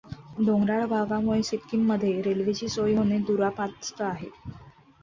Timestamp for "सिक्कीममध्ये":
1.43-2.21